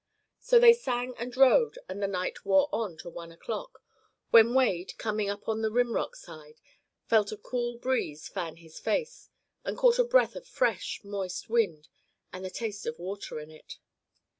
So 0.39 0.57
they 0.57 0.73
sang 0.73 1.13
and 1.19 1.37
rode 1.37 1.77
and 1.87 2.01
the 2.01 2.07
night 2.07 2.43
wore 2.43 2.69
on 2.73 2.97
to 3.05 3.09
one 3.11 3.31
o'clock, 3.31 3.83
when 4.31 4.55
Wade, 4.55 4.97
coming 4.97 5.29
up 5.29 5.47
on 5.47 5.61
the 5.61 5.69
rim 5.69 5.93
rock 5.93 6.15
side, 6.15 6.59
felt 7.05 7.31
a 7.31 7.37
cool 7.37 7.77
breeze 7.77 8.27
fan 8.27 8.55
his 8.57 8.79
face, 8.79 9.29
and 9.63 9.77
caught 9.77 9.99
a 9.99 10.03
breath 10.03 10.35
of 10.35 10.47
fresh, 10.47 11.01
moist 11.03 11.51
wind 11.51 11.87
with 12.33 12.41
the 12.41 12.49
taste 12.49 12.87
of 12.87 12.97
water 12.97 13.39
in 13.39 13.51
it. 13.51 13.77